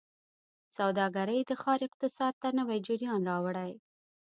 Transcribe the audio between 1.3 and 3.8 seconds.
د ښار اقتصاد ته نوي جریان راوړي.